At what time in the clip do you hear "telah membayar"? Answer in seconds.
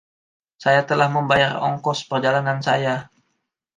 0.89-1.53